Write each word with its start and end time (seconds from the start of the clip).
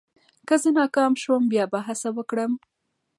که 0.47 0.55
زه 0.61 0.69
ناکام 0.77 1.13
شوم، 1.21 1.43
بیا 1.51 1.65
به 1.71 1.79
هڅه 1.87 2.09
وکړم. 2.17 2.51